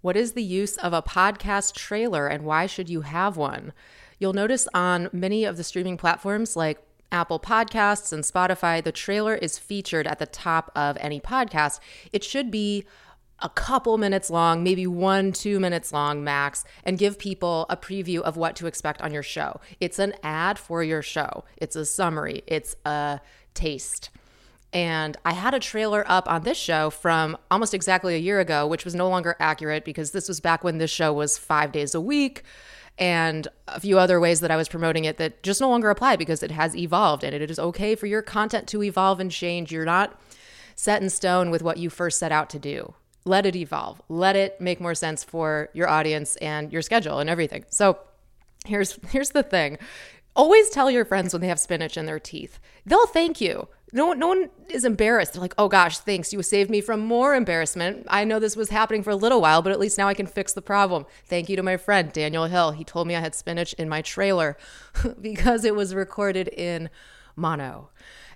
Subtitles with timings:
[0.00, 3.72] What is the use of a podcast trailer and why should you have one?
[4.18, 9.34] You'll notice on many of the streaming platforms like Apple Podcasts and Spotify, the trailer
[9.34, 11.80] is featured at the top of any podcast.
[12.12, 12.86] It should be
[13.40, 18.20] a couple minutes long, maybe one, two minutes long max, and give people a preview
[18.20, 19.60] of what to expect on your show.
[19.80, 23.20] It's an ad for your show, it's a summary, it's a
[23.54, 24.10] taste.
[24.72, 28.66] And I had a trailer up on this show from almost exactly a year ago,
[28.66, 31.94] which was no longer accurate because this was back when this show was five days
[31.94, 32.44] a week
[32.98, 36.16] and a few other ways that I was promoting it that just no longer apply
[36.16, 39.72] because it has evolved and it is okay for your content to evolve and change.
[39.72, 40.20] You're not
[40.76, 42.94] set in stone with what you first set out to do.
[43.24, 44.00] Let it evolve.
[44.08, 47.64] Let it make more sense for your audience and your schedule and everything.
[47.70, 47.98] So
[48.66, 49.78] here's here's the thing.
[50.36, 52.60] Always tell your friends when they have spinach in their teeth.
[52.86, 53.68] They'll thank you.
[53.92, 55.32] No, no one is embarrassed.
[55.32, 56.32] They're like, oh gosh, thanks.
[56.32, 58.06] You saved me from more embarrassment.
[58.08, 60.26] I know this was happening for a little while, but at least now I can
[60.26, 61.06] fix the problem.
[61.24, 62.72] Thank you to my friend, Daniel Hill.
[62.72, 64.56] He told me I had spinach in my trailer
[65.20, 66.90] because it was recorded in
[67.36, 67.90] mono.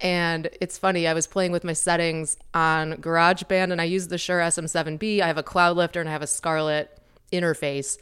[0.00, 4.18] And it's funny, I was playing with my settings on GarageBand and I used the
[4.18, 5.20] Shure SM7B.
[5.20, 7.00] I have a cloud lifter and I have a Scarlett
[7.32, 7.98] interface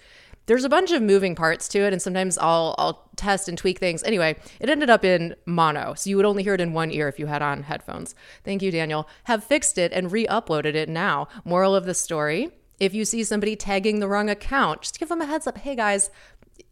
[0.46, 3.78] there's a bunch of moving parts to it and sometimes I'll I'll test and tweak
[3.78, 4.02] things.
[4.04, 5.94] Anyway, it ended up in mono.
[5.94, 8.14] So you would only hear it in one ear if you had on headphones.
[8.44, 9.08] Thank you, Daniel.
[9.24, 11.28] Have fixed it and re-uploaded it now.
[11.44, 15.20] Moral of the story, if you see somebody tagging the wrong account, just give them
[15.20, 15.58] a heads up.
[15.58, 16.10] Hey guys,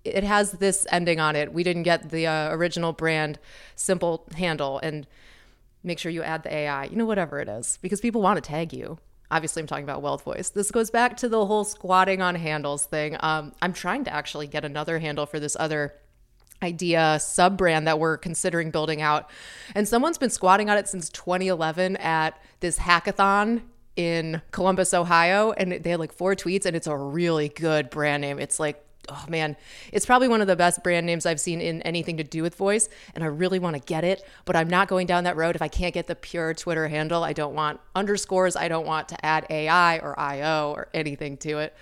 [0.04, 1.52] it has this ending on it.
[1.52, 3.38] We didn't get the uh, original brand
[3.74, 5.06] simple handle and
[5.82, 6.84] make sure you add the AI.
[6.84, 8.98] You know whatever it is because people want to tag you
[9.34, 10.50] obviously I'm talking about Wealth Voice.
[10.50, 13.16] This goes back to the whole squatting on handles thing.
[13.18, 15.92] Um, I'm trying to actually get another handle for this other
[16.62, 19.28] idea sub brand that we're considering building out.
[19.74, 23.62] And someone's been squatting on it since 2011 at this hackathon
[23.96, 25.50] in Columbus, Ohio.
[25.50, 28.38] And they had like four tweets, and it's a really good brand name.
[28.38, 29.56] It's like oh man,
[29.92, 32.54] it's probably one of the best brand names I've seen in anything to do with
[32.54, 32.88] voice.
[33.14, 35.62] And I really want to get it, but I'm not going down that road if
[35.62, 37.22] I can't get the pure Twitter handle.
[37.22, 38.56] I don't want underscores.
[38.56, 41.74] I don't want to add AI or IO or anything to it.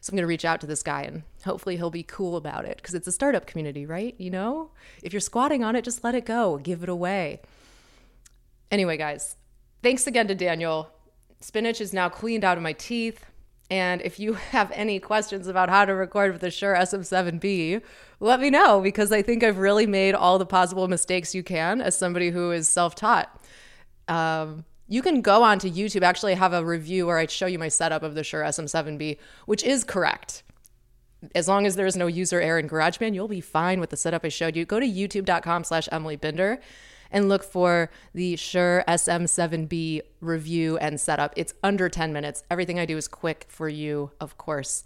[0.00, 2.64] So I'm going to reach out to this guy and hopefully he'll be cool about
[2.64, 4.16] it because it's a startup community, right?
[4.18, 7.40] You know, if you're squatting on it, just let it go, give it away.
[8.72, 9.36] Anyway, guys,
[9.80, 10.90] thanks again to Daniel.
[11.40, 13.24] Spinach is now cleaned out of my teeth.
[13.72, 17.80] And if you have any questions about how to record with the Shure SM7B,
[18.20, 21.80] let me know because I think I've really made all the possible mistakes you can
[21.80, 23.34] as somebody who is self taught.
[24.08, 26.02] Um, you can go on to YouTube.
[26.02, 29.16] Actually, I have a review where I show you my setup of the Shure SM7B,
[29.46, 30.42] which is correct.
[31.34, 33.96] As long as there is no user error in GarageBand, you'll be fine with the
[33.96, 34.66] setup I showed you.
[34.66, 36.60] Go to youtube.com slash Emily Binder
[37.12, 41.32] and look for the Shure SM7B review and setup.
[41.36, 42.42] It's under 10 minutes.
[42.50, 44.82] Everything I do is quick for you, of course.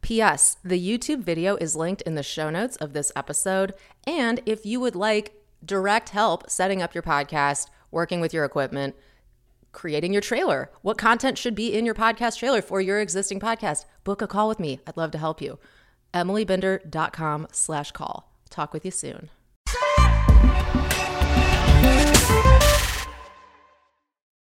[0.00, 0.56] P.S.
[0.64, 3.74] The YouTube video is linked in the show notes of this episode.
[4.06, 8.94] And if you would like direct help setting up your podcast, working with your equipment,
[9.72, 13.84] creating your trailer, what content should be in your podcast trailer for your existing podcast,
[14.04, 14.80] book a call with me.
[14.86, 15.58] I'd love to help you.
[16.14, 18.32] EmilyBinder.com slash call.
[18.48, 19.28] Talk with you soon.